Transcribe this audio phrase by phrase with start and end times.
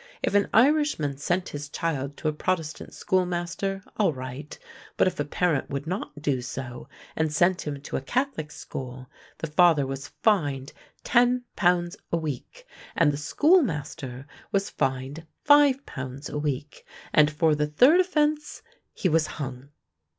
[0.23, 4.57] If an Irishman sent his child to a Protestant schoolmaster, all right;
[4.97, 9.07] but if the parent would not do so, and sent him to a Catholic school,
[9.37, 16.29] the father was fined ten pounds a week; and the schoolmaster was fined five pounds
[16.29, 16.83] a week;
[17.13, 18.63] and for the third offense
[18.95, 19.69] he was hung!